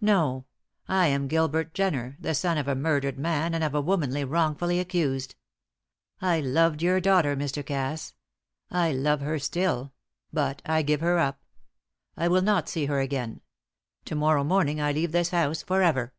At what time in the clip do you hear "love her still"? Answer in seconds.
8.90-9.92